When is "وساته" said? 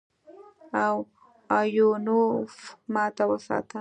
3.29-3.69